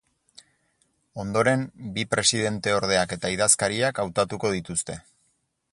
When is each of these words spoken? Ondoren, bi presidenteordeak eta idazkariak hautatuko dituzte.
Ondoren, 1.23 1.65
bi 1.97 2.07
presidenteordeak 2.15 3.15
eta 3.19 3.33
idazkariak 3.35 4.05
hautatuko 4.05 4.55
dituzte. 4.57 4.99